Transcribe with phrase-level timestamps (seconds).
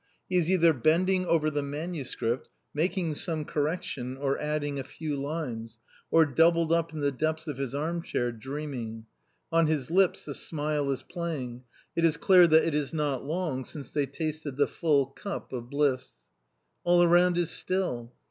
[0.27, 5.77] He is either bending over the manuscript, making some correction or adding a few lines,
[6.09, 9.05] or doubled up in the depths of his armchair dreaming.
[9.51, 13.63] On his lips a smile is playing; it is clear that it is not long
[13.63, 16.09] since they tasted the full" cup" of bliss.
[16.83, 18.11] All around is still.